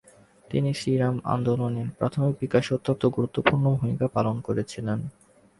[0.49, 4.99] তিনি শ্রীরামকৃষ্ণ আন্দোলনের প্রাথমিক বিকাশে অত্যন্ত গুরুত্বপূর্ণ ভূমিকা পালন করেছিলেন।